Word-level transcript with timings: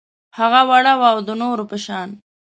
هغه 0.37 0.61
وړه 0.69 0.93
وه 0.99 1.07
او 1.13 1.19
د 1.27 1.29
نورو 1.41 1.63
په 1.71 1.77
شان 1.85 2.09